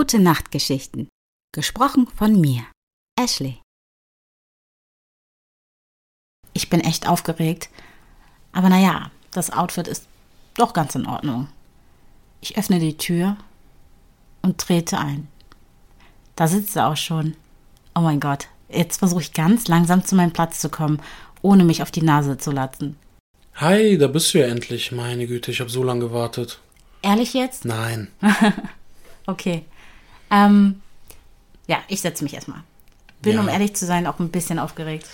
Gute 0.00 0.18
Nachtgeschichten. 0.18 1.10
Gesprochen 1.52 2.06
von 2.06 2.40
mir, 2.40 2.64
Ashley. 3.20 3.60
Ich 6.54 6.70
bin 6.70 6.80
echt 6.80 7.06
aufgeregt. 7.06 7.68
Aber 8.52 8.70
naja, 8.70 9.10
das 9.30 9.50
Outfit 9.50 9.86
ist 9.86 10.06
doch 10.54 10.72
ganz 10.72 10.94
in 10.94 11.04
Ordnung. 11.04 11.48
Ich 12.40 12.56
öffne 12.56 12.78
die 12.78 12.96
Tür 12.96 13.36
und 14.40 14.56
trete 14.56 14.96
ein. 14.96 15.28
Da 16.34 16.48
sitzt 16.48 16.76
er 16.76 16.88
auch 16.88 16.96
schon. 16.96 17.36
Oh 17.94 18.00
mein 18.00 18.20
Gott, 18.20 18.48
jetzt 18.70 19.00
versuche 19.00 19.20
ich 19.20 19.34
ganz 19.34 19.68
langsam 19.68 20.02
zu 20.02 20.14
meinem 20.14 20.32
Platz 20.32 20.60
zu 20.60 20.70
kommen, 20.70 21.02
ohne 21.42 21.62
mich 21.62 21.82
auf 21.82 21.90
die 21.90 22.00
Nase 22.00 22.38
zu 22.38 22.52
latzen. 22.52 22.96
Hi, 23.56 23.98
da 23.98 24.06
bist 24.06 24.32
du 24.32 24.38
ja 24.38 24.46
endlich. 24.46 24.92
Meine 24.92 25.26
Güte, 25.26 25.50
ich 25.50 25.60
habe 25.60 25.68
so 25.68 25.82
lange 25.82 26.06
gewartet. 26.06 26.58
Ehrlich 27.02 27.34
jetzt? 27.34 27.66
Nein. 27.66 28.08
okay. 29.26 29.66
Ähm, 30.30 30.80
ja, 31.66 31.78
ich 31.88 32.00
setze 32.00 32.24
mich 32.24 32.34
erstmal. 32.34 32.60
Bin, 33.22 33.34
Ja. 33.34 33.40
um 33.40 33.48
ehrlich 33.48 33.74
zu 33.74 33.86
sein, 33.86 34.06
auch 34.06 34.18
ein 34.18 34.30
bisschen 34.30 34.58
aufgeregt. 34.58 35.06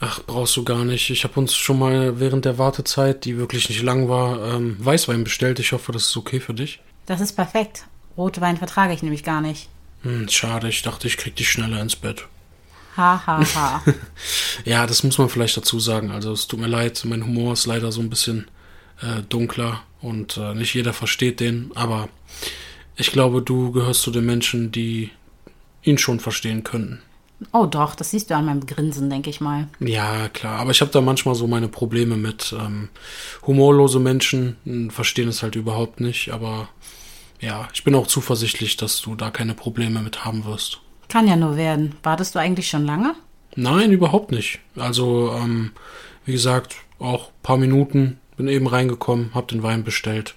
Ach, 0.00 0.20
brauchst 0.26 0.56
du 0.56 0.64
gar 0.64 0.84
nicht. 0.84 1.08
Ich 1.10 1.24
habe 1.24 1.38
uns 1.38 1.54
schon 1.54 1.78
mal 1.78 2.18
während 2.18 2.44
der 2.44 2.58
Wartezeit, 2.58 3.24
die 3.24 3.38
wirklich 3.38 3.68
nicht 3.68 3.82
lang 3.82 4.08
war, 4.08 4.54
ähm, 4.54 4.76
Weißwein 4.84 5.22
bestellt. 5.24 5.60
Ich 5.60 5.72
hoffe, 5.72 5.92
das 5.92 6.06
ist 6.06 6.16
okay 6.16 6.40
für 6.40 6.52
dich. 6.54 6.80
Das 7.06 7.20
ist 7.20 7.32
perfekt. 7.34 7.86
Rotwein 8.16 8.56
vertrage 8.56 8.92
ich 8.92 9.02
nämlich 9.02 9.22
gar 9.24 9.40
nicht. 9.40 9.68
Hm, 10.02 10.28
schade, 10.28 10.68
ich 10.68 10.82
dachte, 10.82 11.06
ich 11.06 11.16
krieg 11.16 11.36
dich 11.36 11.48
schneller 11.48 11.80
ins 11.80 11.96
Bett. 11.96 12.26
Ha, 12.96 13.22
ha, 13.26 13.42
ha. 13.54 13.82
Ja, 14.64 14.86
das 14.86 15.02
muss 15.04 15.18
man 15.18 15.28
vielleicht 15.28 15.56
dazu 15.56 15.80
sagen. 15.80 16.10
Also 16.10 16.32
es 16.32 16.46
tut 16.46 16.60
mir 16.60 16.66
leid, 16.68 17.02
mein 17.06 17.24
Humor 17.24 17.52
ist 17.54 17.66
leider 17.66 17.90
so 17.92 18.00
ein 18.00 18.10
bisschen 18.10 18.48
äh, 19.00 19.22
dunkler 19.28 19.82
und 20.00 20.36
äh, 20.36 20.54
nicht 20.54 20.74
jeder 20.74 20.92
versteht 20.92 21.40
den, 21.40 21.70
aber 21.74 22.08
ich 22.96 23.12
glaube, 23.12 23.42
du 23.42 23.72
gehörst 23.72 24.02
zu 24.02 24.10
den 24.10 24.26
Menschen, 24.26 24.70
die 24.72 25.10
ihn 25.82 25.98
schon 25.98 26.20
verstehen 26.20 26.64
könnten. 26.64 27.02
oh 27.52 27.66
doch, 27.66 27.94
das 27.94 28.10
siehst 28.10 28.30
du 28.30 28.36
an 28.36 28.46
meinem 28.46 28.64
Grinsen, 28.64 29.10
denke 29.10 29.30
ich 29.30 29.40
mal. 29.40 29.68
Ja, 29.80 30.28
klar, 30.28 30.60
aber 30.60 30.70
ich 30.70 30.80
habe 30.80 30.92
da 30.92 31.00
manchmal 31.00 31.34
so 31.34 31.46
meine 31.46 31.68
Probleme 31.68 32.16
mit. 32.16 32.54
Ähm, 32.58 32.88
humorlose 33.46 33.98
Menschen 33.98 34.56
hm, 34.64 34.90
verstehen 34.90 35.28
es 35.28 35.42
halt 35.42 35.56
überhaupt 35.56 36.00
nicht, 36.00 36.30
aber 36.32 36.68
ja, 37.40 37.68
ich 37.74 37.84
bin 37.84 37.94
auch 37.94 38.06
zuversichtlich, 38.06 38.76
dass 38.76 39.00
du 39.00 39.14
da 39.14 39.30
keine 39.30 39.54
Probleme 39.54 40.00
mit 40.00 40.24
haben 40.24 40.44
wirst. 40.46 40.80
Kann 41.08 41.28
ja 41.28 41.36
nur 41.36 41.56
werden. 41.56 41.96
Wartest 42.02 42.34
du 42.34 42.38
eigentlich 42.38 42.68
schon 42.68 42.86
lange? 42.86 43.14
Nein, 43.56 43.92
überhaupt 43.92 44.32
nicht. 44.32 44.60
Also, 44.76 45.32
ähm, 45.36 45.72
wie 46.24 46.32
gesagt, 46.32 46.76
auch 46.98 47.30
paar 47.42 47.58
Minuten, 47.58 48.18
bin 48.36 48.48
eben 48.48 48.66
reingekommen, 48.66 49.30
hab 49.34 49.48
den 49.48 49.62
Wein 49.62 49.84
bestellt 49.84 50.34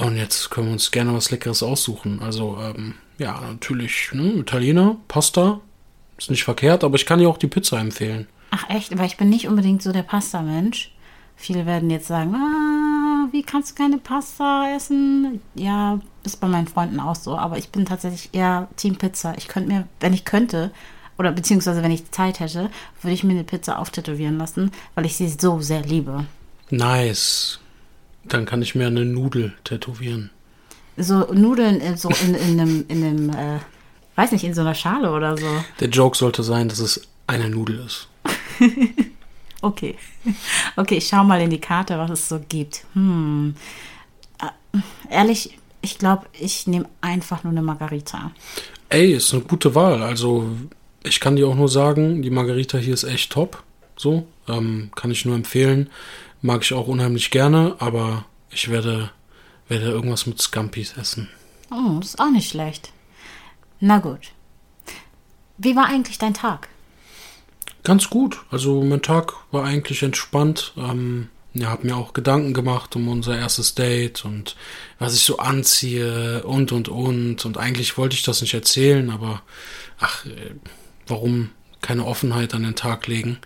und 0.00 0.16
jetzt 0.16 0.50
können 0.50 0.68
wir 0.68 0.72
uns 0.72 0.90
gerne 0.90 1.14
was 1.14 1.30
Leckeres 1.30 1.62
aussuchen. 1.62 2.20
Also, 2.22 2.58
ähm, 2.60 2.94
ja, 3.18 3.40
natürlich, 3.40 4.10
ne, 4.12 4.34
Italiener, 4.34 4.96
Pasta, 5.08 5.60
ist 6.16 6.30
nicht 6.30 6.44
verkehrt, 6.44 6.84
aber 6.84 6.96
ich 6.96 7.06
kann 7.06 7.18
dir 7.18 7.28
auch 7.28 7.38
die 7.38 7.46
Pizza 7.46 7.78
empfehlen. 7.78 8.26
Ach 8.50 8.68
echt, 8.70 8.92
aber 8.92 9.04
ich 9.04 9.16
bin 9.16 9.28
nicht 9.28 9.48
unbedingt 9.48 9.82
so 9.82 9.92
der 9.92 10.02
Pasta-Mensch. 10.02 10.92
Viele 11.36 11.66
werden 11.66 11.90
jetzt 11.90 12.08
sagen, 12.08 12.34
ah, 12.34 13.28
wie 13.30 13.42
kannst 13.42 13.70
du 13.70 13.82
keine 13.82 13.98
Pasta 13.98 14.74
essen? 14.74 15.40
Ja, 15.54 16.00
ist 16.24 16.40
bei 16.40 16.48
meinen 16.48 16.66
Freunden 16.66 16.98
auch 16.98 17.14
so, 17.14 17.36
aber 17.36 17.58
ich 17.58 17.68
bin 17.70 17.84
tatsächlich 17.84 18.30
eher 18.32 18.68
Team 18.76 18.96
Pizza. 18.96 19.36
Ich 19.36 19.48
könnte 19.48 19.68
mir, 19.68 19.88
wenn 20.00 20.14
ich 20.14 20.24
könnte, 20.24 20.72
oder 21.18 21.32
beziehungsweise 21.32 21.82
wenn 21.82 21.90
ich 21.90 22.10
Zeit 22.10 22.40
hätte, 22.40 22.70
würde 23.02 23.14
ich 23.14 23.24
mir 23.24 23.32
eine 23.32 23.44
Pizza 23.44 23.78
auftätowieren 23.78 24.38
lassen, 24.38 24.70
weil 24.94 25.06
ich 25.06 25.16
sie 25.16 25.28
so 25.28 25.60
sehr 25.60 25.82
liebe. 25.82 26.26
Nice. 26.70 27.60
Dann 28.24 28.44
kann 28.44 28.62
ich 28.62 28.74
mir 28.74 28.86
eine 28.86 29.04
Nudel 29.04 29.54
tätowieren. 29.64 30.30
So 30.96 31.32
Nudeln 31.32 31.80
in, 31.80 31.96
so 31.96 32.08
in, 32.08 32.34
in 32.34 32.60
einem, 32.60 32.84
in 32.88 33.04
einem 33.04 33.30
äh, 33.30 33.60
weiß 34.16 34.32
nicht, 34.32 34.44
in 34.44 34.54
so 34.54 34.62
einer 34.62 34.74
Schale 34.74 35.12
oder 35.12 35.36
so. 35.36 35.46
Der 35.80 35.88
Joke 35.88 36.16
sollte 36.16 36.42
sein, 36.42 36.68
dass 36.68 36.80
es 36.80 37.06
eine 37.26 37.48
Nudel 37.48 37.84
ist. 37.86 38.08
Okay. 39.60 39.96
Okay, 40.76 40.98
ich 40.98 41.08
schau 41.08 41.24
mal 41.24 41.40
in 41.40 41.50
die 41.50 41.60
Karte, 41.60 41.98
was 41.98 42.10
es 42.10 42.28
so 42.28 42.40
gibt. 42.48 42.84
Hm. 42.92 43.54
Äh, 44.40 44.78
Ehrlich, 45.10 45.58
ich 45.80 45.98
glaube, 45.98 46.26
ich 46.32 46.66
nehme 46.66 46.86
einfach 47.00 47.44
nur 47.44 47.50
eine 47.50 47.62
Margarita. 47.62 48.30
Ey, 48.88 49.14
ist 49.14 49.32
eine 49.32 49.42
gute 49.42 49.74
Wahl. 49.74 50.02
Also, 50.02 50.46
ich 51.02 51.20
kann 51.20 51.36
dir 51.36 51.48
auch 51.48 51.54
nur 51.54 51.68
sagen, 51.68 52.22
die 52.22 52.30
Margarita 52.30 52.78
hier 52.78 52.94
ist 52.94 53.04
echt 53.04 53.32
top. 53.32 53.62
So, 53.96 54.26
ähm, 54.48 54.90
kann 54.94 55.10
ich 55.10 55.24
nur 55.24 55.34
empfehlen. 55.34 55.90
Mag 56.40 56.62
ich 56.62 56.72
auch 56.72 56.86
unheimlich 56.86 57.30
gerne, 57.30 57.76
aber 57.78 58.24
ich 58.50 58.70
werde, 58.70 59.10
werde 59.68 59.86
irgendwas 59.86 60.26
mit 60.26 60.40
Scampis 60.40 60.96
essen. 60.96 61.28
Oh, 61.70 61.98
ist 62.00 62.20
auch 62.20 62.30
nicht 62.30 62.50
schlecht. 62.50 62.92
Na 63.80 63.98
gut. 63.98 64.32
Wie 65.58 65.74
war 65.74 65.86
eigentlich 65.86 66.18
dein 66.18 66.34
Tag? 66.34 66.68
Ganz 67.82 68.10
gut. 68.10 68.38
Also, 68.50 68.82
mein 68.82 69.02
Tag 69.02 69.34
war 69.50 69.64
eigentlich 69.64 70.02
entspannt. 70.02 70.72
Ähm, 70.76 71.28
ja, 71.54 71.70
hab 71.70 71.84
mir 71.84 71.96
auch 71.96 72.12
Gedanken 72.12 72.54
gemacht 72.54 72.94
um 72.94 73.08
unser 73.08 73.36
erstes 73.36 73.74
Date 73.74 74.24
und 74.24 74.54
was 74.98 75.14
ich 75.14 75.22
so 75.22 75.38
anziehe 75.38 76.44
und 76.44 76.72
und 76.72 76.88
und. 76.88 77.44
Und 77.44 77.58
eigentlich 77.58 77.98
wollte 77.98 78.14
ich 78.14 78.22
das 78.22 78.40
nicht 78.40 78.54
erzählen, 78.54 79.10
aber 79.10 79.42
ach, 79.98 80.26
äh, 80.26 80.54
warum 81.06 81.50
keine 81.80 82.04
Offenheit 82.04 82.54
an 82.54 82.62
den 82.62 82.76
Tag 82.76 83.06
legen? 83.06 83.38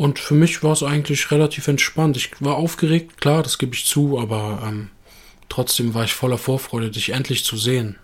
Und 0.00 0.18
für 0.18 0.32
mich 0.32 0.62
war 0.62 0.72
es 0.72 0.82
eigentlich 0.82 1.30
relativ 1.30 1.68
entspannt. 1.68 2.16
Ich 2.16 2.30
war 2.40 2.56
aufgeregt, 2.56 3.20
klar, 3.20 3.42
das 3.42 3.58
gebe 3.58 3.74
ich 3.74 3.84
zu, 3.84 4.18
aber 4.18 4.62
ähm, 4.66 4.88
trotzdem 5.50 5.92
war 5.92 6.04
ich 6.04 6.14
voller 6.14 6.38
Vorfreude, 6.38 6.90
dich 6.90 7.10
endlich 7.10 7.44
zu 7.44 7.58
sehen. 7.58 7.96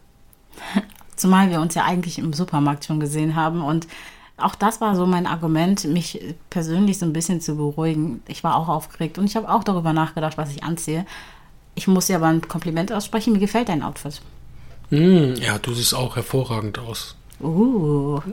Zumal 1.17 1.51
wir 1.51 1.59
uns 1.59 1.75
ja 1.75 1.85
eigentlich 1.85 2.19
im 2.19 2.35
Supermarkt 2.35 2.85
schon 2.85 3.01
gesehen 3.01 3.35
haben 3.35 3.63
und 3.63 3.87
auch 4.37 4.55
das 4.55 4.83
war 4.83 4.95
so 4.95 5.07
mein 5.07 5.27
Argument, 5.27 5.85
mich 5.87 6.21
persönlich 6.51 6.99
so 6.99 7.07
ein 7.07 7.15
bisschen 7.15 7.41
zu 7.41 7.57
beruhigen. 7.57 8.23
Ich 8.29 8.45
war 8.45 8.57
auch 8.57 8.69
aufgeregt 8.69 9.17
und 9.17 9.25
ich 9.25 9.35
habe 9.35 9.49
auch 9.49 9.65
darüber 9.65 9.95
nachgedacht, 9.95 10.37
was 10.37 10.51
ich 10.51 10.65
anziehe. 10.65 11.07
Ich 11.77 11.89
muss 11.89 12.09
dir 12.09 12.17
aber 12.17 12.27
ein 12.27 12.47
Kompliment 12.47 12.93
aussprechen. 12.93 13.33
Mir 13.33 13.39
gefällt 13.39 13.71
dein 13.71 13.83
Outfit. 13.83 14.21
Hm, 14.91 15.37
ja, 15.37 15.59
du 15.59 15.73
siehst 15.73 15.95
auch 15.95 16.17
hervorragend 16.17 16.79
aus. 16.79 17.17
Uh. 17.41 18.21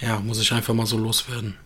Ja, 0.00 0.20
muss 0.20 0.40
ich 0.40 0.52
einfach 0.52 0.74
mal 0.74 0.86
so 0.86 0.96
loswerden. 0.96 1.56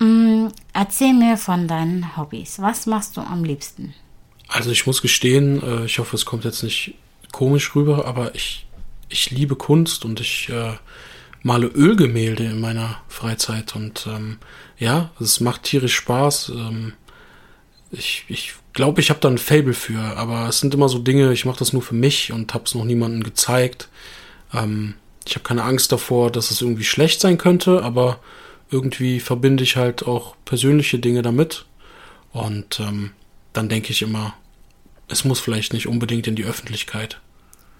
Mm, 0.00 0.48
Erzähl 0.72 1.12
mir 1.12 1.36
von 1.36 1.68
deinen 1.68 2.16
Hobbys. 2.16 2.60
Was 2.60 2.86
machst 2.86 3.16
du 3.16 3.20
am 3.20 3.44
liebsten? 3.44 3.94
Also 4.48 4.70
ich 4.70 4.86
muss 4.86 5.02
gestehen, 5.02 5.62
äh, 5.62 5.84
ich 5.84 5.98
hoffe, 5.98 6.16
es 6.16 6.24
kommt 6.24 6.44
jetzt 6.44 6.62
nicht 6.62 6.94
komisch 7.32 7.76
rüber, 7.76 8.06
aber 8.06 8.34
ich, 8.34 8.66
ich 9.08 9.30
liebe 9.30 9.56
Kunst 9.56 10.04
und 10.04 10.20
ich 10.20 10.48
äh, 10.48 10.72
male 11.42 11.66
Ölgemälde 11.66 12.44
in 12.44 12.60
meiner 12.60 13.00
Freizeit 13.08 13.76
und 13.76 14.06
ähm, 14.10 14.38
ja, 14.78 15.10
es 15.20 15.40
macht 15.40 15.64
tierisch 15.64 15.94
Spaß. 15.94 16.50
Ähm, 16.54 16.94
ich 17.92 18.24
ich 18.28 18.54
glaube, 18.72 19.00
ich 19.00 19.10
habe 19.10 19.20
da 19.20 19.28
ein 19.28 19.38
Fable 19.38 19.74
für, 19.74 20.00
aber 20.00 20.48
es 20.48 20.60
sind 20.60 20.74
immer 20.74 20.88
so 20.88 20.98
Dinge, 20.98 21.32
ich 21.32 21.44
mache 21.44 21.58
das 21.58 21.72
nur 21.72 21.82
für 21.82 21.94
mich 21.94 22.32
und 22.32 22.54
habe 22.54 22.64
es 22.64 22.74
noch 22.74 22.84
niemandem 22.84 23.22
gezeigt. 23.22 23.88
Ähm, 24.54 24.94
ich 25.26 25.34
habe 25.34 25.44
keine 25.44 25.64
Angst 25.64 25.92
davor, 25.92 26.30
dass 26.30 26.50
es 26.50 26.62
irgendwie 26.62 26.84
schlecht 26.84 27.20
sein 27.20 27.38
könnte, 27.38 27.82
aber 27.82 28.18
irgendwie 28.70 29.20
verbinde 29.20 29.64
ich 29.64 29.76
halt 29.76 30.06
auch 30.06 30.36
persönliche 30.44 30.98
Dinge 30.98 31.22
damit. 31.22 31.66
Und 32.32 32.80
ähm, 32.80 33.12
dann 33.52 33.68
denke 33.68 33.90
ich 33.90 34.02
immer, 34.02 34.34
es 35.08 35.24
muss 35.24 35.40
vielleicht 35.40 35.72
nicht 35.72 35.88
unbedingt 35.88 36.26
in 36.26 36.36
die 36.36 36.44
Öffentlichkeit. 36.44 37.20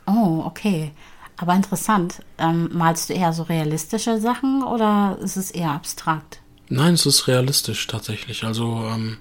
Oh, 0.07 0.43
okay. 0.45 0.91
Aber 1.37 1.55
interessant. 1.55 2.23
Ähm, 2.39 2.69
malst 2.73 3.09
du 3.09 3.15
eher 3.15 3.33
so 3.33 3.45
realistische 3.45 4.21
Sachen 4.21 4.63
oder 4.63 5.19
ist 5.23 5.37
es 5.37 5.51
eher 5.51 5.71
abstrakt? 5.71 6.41
Nein, 6.69 6.95
es 6.95 7.07
ist 7.07 7.29
realistisch 7.29 7.87
tatsächlich. 7.87 8.45
Also 8.45 8.85
ähm, 8.93 9.19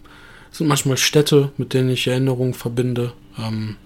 es 0.51 0.57
sind 0.57 0.67
manchmal 0.67 0.97
Städte, 0.97 1.51
mit 1.57 1.73
denen 1.73 1.89
ich 1.89 2.07
Erinnerungen 2.07 2.53
verbinde. 2.53 3.13
Ähm, 3.37 3.77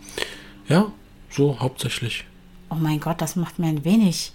ja, 0.67 0.91
so 1.29 1.59
hauptsächlich. 1.59 2.25
Oh 2.69 2.75
mein 2.75 2.99
Gott, 2.99 3.21
das 3.21 3.35
macht 3.35 3.59
mir 3.59 3.67
ein 3.67 3.85
wenig 3.85 4.31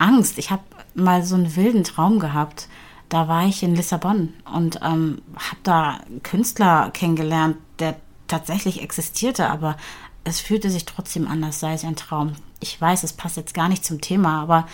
Angst. 0.00 0.38
Ich 0.38 0.50
habe 0.50 0.62
mal 0.94 1.22
so 1.22 1.34
einen 1.34 1.56
wilden 1.56 1.84
Traum 1.84 2.18
gehabt. 2.18 2.68
Da 3.08 3.28
war 3.28 3.46
ich 3.46 3.62
in 3.62 3.74
Lissabon 3.74 4.34
und 4.52 4.80
ähm, 4.82 5.22
habe 5.36 5.60
da 5.62 6.00
einen 6.06 6.22
Künstler 6.22 6.90
kennengelernt, 6.92 7.56
der 7.78 7.96
tatsächlich 8.28 8.82
existierte, 8.82 9.50
aber 9.50 9.76
es 10.22 10.40
fühlte 10.40 10.70
sich 10.70 10.84
trotzdem 10.84 11.26
an, 11.26 11.42
als 11.42 11.60
sei 11.60 11.74
es 11.74 11.84
ein 11.84 11.96
Traum. 11.96 12.34
Ich 12.60 12.80
weiß, 12.80 13.02
es 13.02 13.12
passt 13.12 13.36
jetzt 13.36 13.54
gar 13.54 13.68
nicht 13.68 13.84
zum 13.84 14.00
Thema, 14.00 14.40
aber 14.40 14.68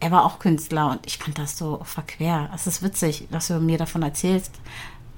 er 0.00 0.10
war 0.10 0.24
auch 0.24 0.38
Künstler 0.38 0.90
und 0.90 1.00
ich 1.06 1.18
fand 1.18 1.38
das 1.38 1.58
so 1.58 1.80
verquer. 1.84 2.48
Es 2.54 2.66
ist 2.66 2.82
witzig, 2.82 3.26
dass 3.30 3.48
du 3.48 3.58
mir 3.58 3.78
davon 3.78 4.02
erzählst. 4.02 4.52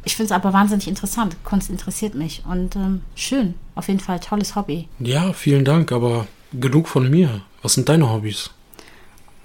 Ich 0.05 0.17
finde 0.17 0.27
es 0.27 0.33
aber 0.33 0.53
wahnsinnig 0.53 0.89
interessant. 0.89 1.37
Kunst 1.45 1.71
interessiert 1.71 2.15
mich 2.15 2.45
und 2.49 2.77
ähm, 2.77 3.03
schön. 3.15 3.55
Auf 3.75 3.89
jeden 3.89 4.01
Fall 4.01 4.21
tolles 4.21 4.55
Hobby. 4.55 4.89
Ja, 4.99 5.33
vielen 5.33 5.65
Dank, 5.65 5.93
aber 5.93 6.27
genug 6.53 6.89
von 6.89 7.11
mir. 7.11 7.43
Was 7.63 7.75
sind 7.75 7.89
deine 7.89 8.09
Hobbys? 8.11 8.51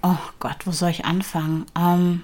Oh 0.03 0.17
Gott, 0.39 0.65
wo 0.65 0.71
soll 0.71 0.89
ich 0.89 1.05
anfangen? 1.05 1.65
Ähm, 1.77 2.23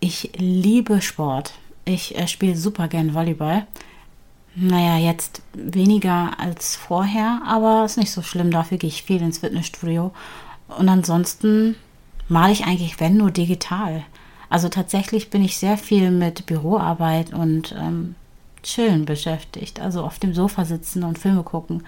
ich 0.00 0.30
liebe 0.36 1.02
Sport. 1.02 1.54
Ich 1.84 2.16
äh, 2.16 2.28
spiele 2.28 2.56
super 2.56 2.88
gern 2.88 3.14
Volleyball. 3.14 3.66
Naja, 4.54 4.96
jetzt 4.96 5.42
weniger 5.52 6.38
als 6.38 6.76
vorher, 6.76 7.42
aber 7.46 7.84
ist 7.84 7.98
nicht 7.98 8.10
so 8.10 8.22
schlimm. 8.22 8.50
Dafür 8.50 8.78
gehe 8.78 8.88
ich 8.88 9.02
viel 9.02 9.20
ins 9.20 9.38
Fitnessstudio. 9.38 10.12
Und 10.68 10.88
ansonsten 10.88 11.76
male 12.28 12.52
ich 12.52 12.64
eigentlich, 12.64 12.98
wenn 13.00 13.16
nur 13.16 13.30
digital. 13.30 14.04
Also 14.48 14.68
tatsächlich 14.68 15.30
bin 15.30 15.44
ich 15.44 15.58
sehr 15.58 15.76
viel 15.76 16.10
mit 16.10 16.46
Büroarbeit 16.46 17.32
und 17.32 17.74
ähm, 17.78 18.14
Chillen 18.62 19.04
beschäftigt. 19.04 19.80
Also 19.80 20.02
auf 20.02 20.18
dem 20.18 20.34
Sofa 20.34 20.64
sitzen 20.64 21.02
und 21.04 21.18
Filme 21.18 21.42
gucken. 21.42 21.84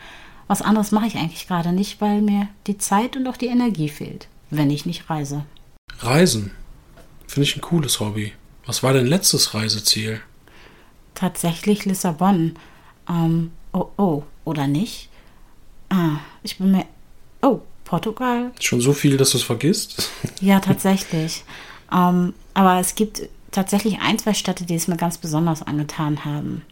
Was 0.47 0.63
anderes 0.63 0.93
mache 0.93 1.07
ich 1.07 1.17
eigentlich 1.17 1.47
gerade 1.47 1.73
nicht, 1.73 2.01
weil 2.01 2.23
mir 2.23 2.49
die 2.67 2.79
Zeit 2.79 3.17
und 3.17 3.27
auch 3.29 3.37
die 3.37 3.47
Energie 3.47 3.89
fehlt, 3.89 4.29
wenn 4.51 4.71
ich 4.71 4.87
nicht 4.87 5.09
reise. 5.11 5.45
Reisen. 6.01 6.53
Finde 7.27 7.49
ich 7.49 7.57
ein 7.57 7.61
cooles 7.61 8.01
Hobby. 8.01 8.33
Was 8.67 8.83
war 8.83 8.93
dein 8.93 9.07
letztes 9.07 9.55
Reiseziel? 9.55 10.21
Tatsächlich 11.15 11.85
Lissabon. 11.85 12.55
Ähm, 13.09 13.53
oh, 13.73 13.87
oh, 13.97 14.23
oder 14.45 14.67
nicht? 14.67 15.09
Ah, 15.89 16.19
ich 16.43 16.59
bin 16.59 16.73
mir. 16.73 16.85
Oh, 17.43 17.61
Portugal. 17.85 18.53
Schon 18.61 18.81
so 18.81 18.93
viel, 18.93 19.17
dass 19.17 19.31
du 19.31 19.39
es 19.39 19.45
vergisst? 19.45 20.11
Ja, 20.41 20.61
tatsächlich. 20.61 21.45
ähm, 21.93 22.35
aber 22.55 22.79
es 22.79 22.95
gibt 22.95 23.23
tatsächlich 23.51 24.01
ein, 24.01 24.19
zwei 24.19 24.35
Städte, 24.35 24.65
die 24.65 24.75
es 24.75 24.89
mir 24.89 24.97
ganz 24.97 25.19
besonders 25.19 25.63
angetan 25.63 26.25
haben. 26.25 26.63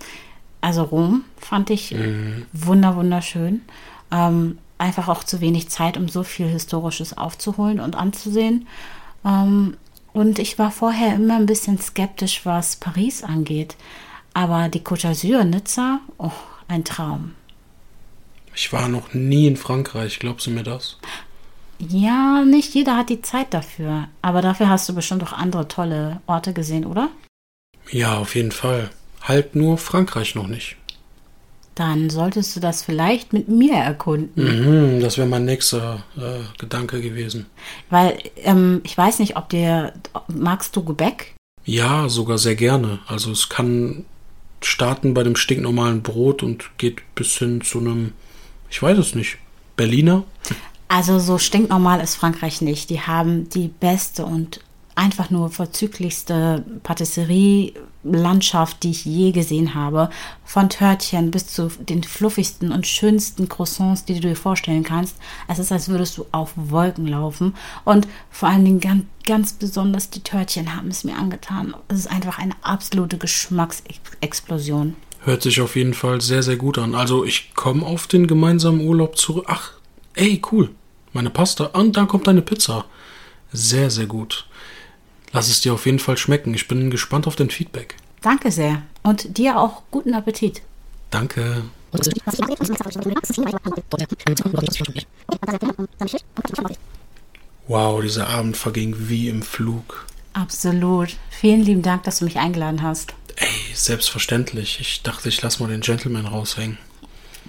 Also 0.60 0.82
Rom 0.82 1.24
fand 1.38 1.70
ich 1.70 1.92
mhm. 1.92 2.46
wunder, 2.52 2.96
wunderschön. 2.96 3.62
Ähm, 4.10 4.58
einfach 4.78 5.08
auch 5.08 5.24
zu 5.24 5.40
wenig 5.40 5.68
Zeit, 5.68 5.96
um 5.96 6.08
so 6.08 6.22
viel 6.22 6.46
Historisches 6.46 7.16
aufzuholen 7.16 7.80
und 7.80 7.96
anzusehen. 7.96 8.66
Ähm, 9.24 9.76
und 10.12 10.38
ich 10.38 10.58
war 10.58 10.70
vorher 10.70 11.14
immer 11.14 11.36
ein 11.36 11.46
bisschen 11.46 11.78
skeptisch, 11.78 12.44
was 12.44 12.76
Paris 12.76 13.22
angeht. 13.22 13.76
Aber 14.34 14.68
die 14.68 14.80
Côte 14.80 15.08
d'Azur, 15.08 15.44
Nizza, 15.44 16.00
oh, 16.18 16.30
ein 16.68 16.84
Traum. 16.84 17.34
Ich 18.54 18.72
war 18.72 18.88
noch 18.88 19.12
nie 19.12 19.46
in 19.46 19.56
Frankreich, 19.56 20.18
glaubst 20.18 20.46
du 20.46 20.50
mir 20.50 20.62
das? 20.62 20.98
Ja, 21.78 22.42
nicht 22.42 22.74
jeder 22.74 22.96
hat 22.96 23.10
die 23.10 23.20
Zeit 23.20 23.52
dafür. 23.52 24.08
Aber 24.22 24.40
dafür 24.40 24.68
hast 24.68 24.88
du 24.88 24.94
bestimmt 24.94 25.22
auch 25.22 25.34
andere 25.34 25.68
tolle 25.68 26.20
Orte 26.26 26.54
gesehen, 26.54 26.86
oder? 26.86 27.10
Ja, 27.90 28.16
auf 28.16 28.34
jeden 28.34 28.52
Fall. 28.52 28.90
Halt 29.22 29.54
nur 29.54 29.76
Frankreich 29.76 30.34
noch 30.34 30.46
nicht. 30.46 30.76
Dann 31.76 32.08
solltest 32.08 32.56
du 32.56 32.60
das 32.60 32.82
vielleicht 32.82 33.34
mit 33.34 33.48
mir 33.48 33.74
erkunden. 33.74 34.96
Mhm, 34.96 35.00
das 35.00 35.18
wäre 35.18 35.28
mein 35.28 35.44
nächster 35.44 36.04
äh, 36.16 36.40
Gedanke 36.58 37.02
gewesen. 37.02 37.46
Weil 37.90 38.18
ähm, 38.38 38.80
ich 38.82 38.96
weiß 38.96 39.18
nicht, 39.18 39.36
ob 39.36 39.50
dir 39.50 39.92
magst 40.26 40.74
du 40.74 40.82
Gebäck? 40.82 41.34
Ja, 41.66 42.08
sogar 42.08 42.38
sehr 42.38 42.56
gerne. 42.56 43.00
Also 43.06 43.30
es 43.30 43.50
kann 43.50 44.06
starten 44.62 45.12
bei 45.12 45.22
dem 45.22 45.36
stinknormalen 45.36 46.02
Brot 46.02 46.42
und 46.42 46.70
geht 46.78 47.02
bis 47.14 47.36
hin 47.36 47.60
zu 47.60 47.80
einem, 47.80 48.14
ich 48.70 48.82
weiß 48.82 48.96
es 48.96 49.14
nicht, 49.14 49.36
Berliner. 49.76 50.24
Also 50.88 51.18
so 51.18 51.36
stinknormal 51.36 52.00
ist 52.00 52.14
Frankreich 52.14 52.62
nicht. 52.62 52.88
Die 52.88 53.02
haben 53.02 53.50
die 53.50 53.68
beste 53.68 54.24
und 54.24 54.60
einfach 54.96 55.30
nur 55.30 55.50
vorzüglichste 55.50 56.64
Patisserie-Landschaft, 56.82 58.82
die 58.82 58.90
ich 58.90 59.04
je 59.04 59.30
gesehen 59.30 59.74
habe. 59.74 60.10
Von 60.44 60.70
Törtchen 60.70 61.30
bis 61.30 61.46
zu 61.46 61.70
den 61.78 62.02
fluffigsten 62.02 62.72
und 62.72 62.86
schönsten 62.86 63.48
Croissants, 63.48 64.06
die 64.06 64.14
du 64.14 64.20
dir 64.20 64.36
vorstellen 64.36 64.82
kannst. 64.82 65.16
Es 65.48 65.58
ist, 65.58 65.70
als 65.70 65.88
würdest 65.88 66.18
du 66.18 66.26
auf 66.32 66.52
Wolken 66.56 67.06
laufen. 67.06 67.54
Und 67.84 68.08
vor 68.30 68.48
allen 68.48 68.64
Dingen 68.64 68.80
ganz, 68.80 69.04
ganz 69.24 69.52
besonders 69.52 70.10
die 70.10 70.20
Törtchen 70.20 70.74
haben 70.74 70.88
es 70.88 71.04
mir 71.04 71.16
angetan. 71.16 71.74
Es 71.88 71.98
ist 71.98 72.10
einfach 72.10 72.38
eine 72.38 72.54
absolute 72.62 73.18
Geschmacksexplosion. 73.18 74.96
Hört 75.20 75.42
sich 75.42 75.60
auf 75.60 75.76
jeden 75.76 75.94
Fall 75.94 76.20
sehr, 76.20 76.42
sehr 76.42 76.56
gut 76.56 76.78
an. 76.78 76.94
Also 76.94 77.24
ich 77.24 77.54
komme 77.54 77.84
auf 77.84 78.06
den 78.06 78.26
gemeinsamen 78.26 78.80
Urlaub 78.80 79.18
zurück. 79.18 79.44
Ach, 79.48 79.72
ey, 80.14 80.40
cool. 80.50 80.70
Meine 81.12 81.30
Pasta. 81.30 81.66
Und 81.66 81.96
dann 81.96 82.08
kommt 82.08 82.26
deine 82.26 82.42
Pizza. 82.42 82.84
Sehr, 83.52 83.90
sehr 83.90 84.06
gut. 84.06 84.46
Lass 85.36 85.50
es 85.50 85.60
dir 85.60 85.74
auf 85.74 85.84
jeden 85.84 85.98
Fall 85.98 86.16
schmecken. 86.16 86.54
Ich 86.54 86.66
bin 86.66 86.88
gespannt 86.90 87.26
auf 87.26 87.36
dein 87.36 87.50
Feedback. 87.50 87.94
Danke 88.22 88.50
sehr. 88.50 88.80
Und 89.02 89.36
dir 89.36 89.60
auch 89.60 89.82
guten 89.90 90.14
Appetit. 90.14 90.62
Danke. 91.10 91.64
Wow, 97.68 98.00
dieser 98.00 98.28
Abend 98.28 98.56
verging 98.56 98.94
wie 98.96 99.28
im 99.28 99.42
Flug. 99.42 100.06
Absolut. 100.32 101.18
Vielen 101.28 101.60
lieben 101.60 101.82
Dank, 101.82 102.04
dass 102.04 102.20
du 102.20 102.24
mich 102.24 102.38
eingeladen 102.38 102.80
hast. 102.80 103.12
Ey, 103.36 103.74
selbstverständlich. 103.74 104.78
Ich 104.80 105.02
dachte, 105.02 105.28
ich 105.28 105.42
lasse 105.42 105.62
mal 105.62 105.68
den 105.68 105.82
Gentleman 105.82 106.24
raushängen. 106.24 106.78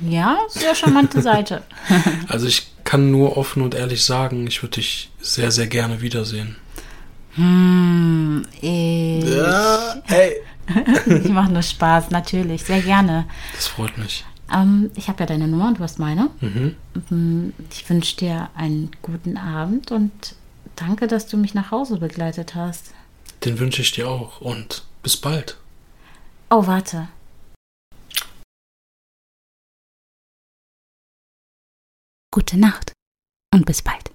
Ja, 0.01 0.39
sehr 0.49 0.75
charmante 0.75 1.21
Seite. 1.21 1.63
also 2.27 2.47
ich 2.47 2.67
kann 2.83 3.11
nur 3.11 3.37
offen 3.37 3.61
und 3.61 3.75
ehrlich 3.75 4.03
sagen, 4.03 4.45
ich 4.45 4.61
würde 4.61 4.75
dich 4.75 5.09
sehr, 5.21 5.51
sehr 5.51 5.67
gerne 5.67 6.01
wiedersehen. 6.01 6.57
Hm, 7.37 8.45
ich. 8.61 9.23
Ja, 9.23 9.95
hey. 10.05 10.41
ich 11.05 11.29
mache 11.29 11.51
nur 11.51 11.61
Spaß, 11.61 12.09
natürlich, 12.09 12.63
sehr 12.63 12.81
gerne. 12.81 13.25
Das 13.55 13.67
freut 13.67 13.97
mich. 13.97 14.25
Ähm, 14.51 14.91
ich 14.95 15.07
habe 15.07 15.19
ja 15.21 15.25
deine 15.27 15.47
Nummer 15.47 15.67
und 15.67 15.77
du 15.77 15.83
hast 15.83 15.99
meine. 15.99 16.29
Mhm. 16.41 16.75
Hm, 17.09 17.53
ich 17.71 17.87
wünsche 17.89 18.17
dir 18.17 18.49
einen 18.55 18.91
guten 19.01 19.37
Abend 19.37 19.91
und 19.91 20.35
danke, 20.75 21.07
dass 21.07 21.27
du 21.27 21.37
mich 21.37 21.53
nach 21.53 21.71
Hause 21.71 21.97
begleitet 21.99 22.55
hast. 22.55 22.93
Den 23.45 23.59
wünsche 23.59 23.81
ich 23.83 23.91
dir 23.91 24.09
auch 24.09 24.41
und 24.41 24.83
bis 25.03 25.15
bald. 25.15 25.57
Oh, 26.49 26.65
warte. 26.65 27.07
Gute 32.31 32.57
Nacht 32.57 32.93
und 33.53 33.65
bis 33.65 33.81
bald. 33.81 34.11